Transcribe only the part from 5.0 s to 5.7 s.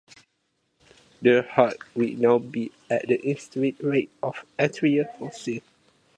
foci.